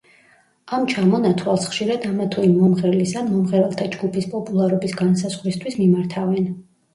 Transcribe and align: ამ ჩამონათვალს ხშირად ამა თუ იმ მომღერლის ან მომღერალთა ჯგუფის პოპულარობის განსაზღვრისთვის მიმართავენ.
ამ 0.77 0.85
ჩამონათვალს 0.93 1.67
ხშირად 1.73 2.07
ამა 2.11 2.25
თუ 2.35 2.45
იმ 2.47 2.55
მომღერლის 2.61 3.13
ან 3.21 3.29
მომღერალთა 3.35 3.87
ჯგუფის 3.97 4.27
პოპულარობის 4.33 4.97
განსაზღვრისთვის 5.03 5.79
მიმართავენ. 5.85 6.51